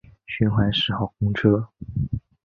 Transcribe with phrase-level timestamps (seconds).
[0.25, 1.69] 循环十号公车